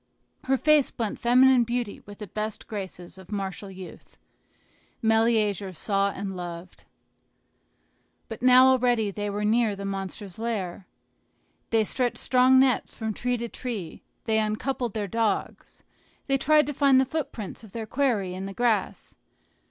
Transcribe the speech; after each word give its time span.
Her 0.45 0.57
face 0.57 0.89
blent 0.89 1.19
feminine 1.19 1.63
beauty 1.63 1.99
with 2.07 2.17
the 2.17 2.25
best 2.25 2.65
graces 2.65 3.19
of 3.19 3.31
martial 3.31 3.69
youth. 3.69 4.17
Meleager 4.99 5.73
saw 5.73 6.09
and 6.09 6.35
loved. 6.35 6.85
But 8.27 8.41
now 8.41 8.65
already 8.65 9.11
they 9.11 9.29
were 9.29 9.45
near 9.45 9.75
the 9.75 9.85
monster's 9.85 10.39
lair. 10.39 10.87
They 11.69 11.83
stretched 11.83 12.17
strong 12.17 12.59
nets 12.59 12.95
from 12.95 13.13
tree 13.13 13.37
to 13.37 13.47
tree; 13.47 14.01
they 14.23 14.39
uncoupled 14.39 14.95
their 14.95 15.07
dogs, 15.07 15.83
they 16.25 16.39
tried 16.39 16.65
to 16.65 16.73
find 16.73 16.99
the 16.99 17.05
footprints 17.05 17.63
of 17.63 17.71
their 17.71 17.85
quarry 17.85 18.33
in 18.33 18.47
the 18.47 18.55
grass. 18.55 19.13